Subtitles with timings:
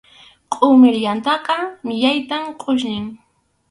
[0.55, 1.55] Qʼumir yamtʼaqa
[1.87, 3.05] millaytam qʼusñin.